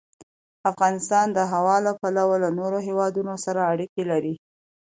افغانستان 0.71 1.27
د 1.33 1.39
هوا 1.51 1.77
له 1.85 1.91
پلوه 1.99 2.35
له 2.43 2.49
نورو 2.59 2.77
هېوادونو 2.87 3.33
سره 3.45 3.61
اړیکې 3.71 4.03
لري. 4.11 4.35